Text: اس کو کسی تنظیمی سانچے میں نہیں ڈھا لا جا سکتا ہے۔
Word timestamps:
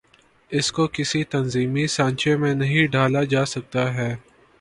اس 0.51 0.71
کو 0.71 0.87
کسی 0.87 1.23
تنظیمی 1.23 1.85
سانچے 1.87 2.35
میں 2.37 2.53
نہیں 2.53 2.87
ڈھا 2.87 3.07
لا 3.07 3.23
جا 3.23 3.45
سکتا 3.45 3.93
ہے۔ 3.93 4.15